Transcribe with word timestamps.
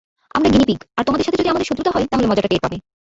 আমরা 0.35 0.49
গিনিপিগ 0.49 0.79
আর 0.97 1.03
তোমাদের 1.03 1.25
সাথে 1.25 1.39
যদি 1.39 1.49
আমাদের 1.49 1.67
শত্রুতা 1.67 1.91
হয়, 1.91 2.07
তাহলে 2.07 2.27
মজাটা 2.27 2.49
টের 2.49 2.63
পাবে। 2.63 2.77